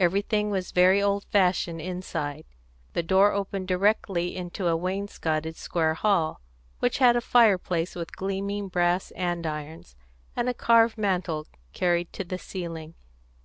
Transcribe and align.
Everything 0.00 0.50
was 0.50 0.72
very 0.72 1.00
old 1.00 1.22
fashioned 1.26 1.80
inside. 1.80 2.44
The 2.94 3.04
door 3.04 3.30
opened 3.30 3.68
directly 3.68 4.34
into 4.34 4.66
a 4.66 4.76
wainscoted 4.76 5.54
square 5.54 5.94
hall, 5.94 6.40
which 6.80 6.98
had 6.98 7.14
a 7.14 7.18
large 7.18 7.24
fireplace 7.26 7.94
with 7.94 8.16
gleaming 8.16 8.66
brass 8.66 9.12
andirons, 9.12 9.94
and 10.34 10.48
a 10.48 10.54
carved 10.54 10.98
mantel 10.98 11.46
carried 11.72 12.12
to 12.14 12.24
the 12.24 12.36
ceiling. 12.36 12.96